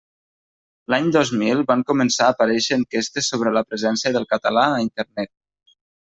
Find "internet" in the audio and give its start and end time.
4.85-5.31